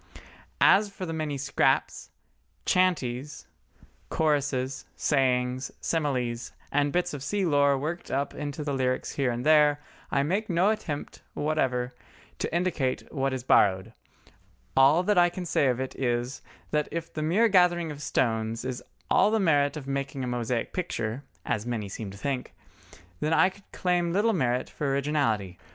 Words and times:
As 0.59 0.89
for 0.89 1.05
the 1.05 1.13
many 1.13 1.37
scraps, 1.37 2.09
"chanties," 2.65 3.45
choruses, 4.09 4.85
sayings, 4.95 5.69
similes, 5.79 6.53
and 6.71 6.91
bits 6.91 7.13
of 7.13 7.21
sea 7.21 7.45
lore 7.45 7.77
worked 7.77 8.09
up 8.09 8.33
into 8.33 8.63
the 8.63 8.73
lyrics 8.73 9.11
here 9.11 9.29
and 9.29 9.45
there, 9.45 9.79
I 10.09 10.23
make 10.23 10.49
no 10.49 10.71
attempt 10.71 11.21
whatever 11.35 11.93
to 12.39 12.51
indicate 12.51 13.13
what 13.13 13.31
is 13.31 13.43
borrowed; 13.43 13.93
all 14.75 15.03
that 15.03 15.19
I 15.19 15.29
can 15.29 15.45
say 15.45 15.67
of 15.67 15.79
it 15.79 15.93
is, 15.93 16.41
that 16.71 16.87
if 16.91 17.13
the 17.13 17.21
mere 17.21 17.47
gathering 17.47 17.89
the 17.89 17.99
stones 17.99 18.65
is 18.65 18.81
all 19.11 19.29
the 19.29 19.39
merit 19.39 19.77
of 19.77 19.85
making 19.85 20.23
a 20.23 20.27
mosaic 20.27 20.73
picture 20.73 21.21
(as 21.45 21.67
many 21.67 21.87
seem 21.87 22.09
to 22.09 22.17
think), 22.17 22.55
then 23.19 23.33
I 23.33 23.49
could 23.49 23.71
claim 23.71 24.13
little 24.13 24.33
merit 24.33 24.67
for 24.67 24.87
originality. 24.91 25.59